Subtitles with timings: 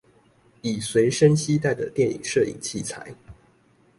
[0.63, 3.13] 以隨身攜帶的電影攝影器材